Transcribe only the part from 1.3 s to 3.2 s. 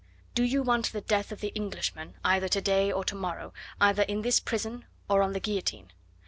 of the Englishman, either to day or to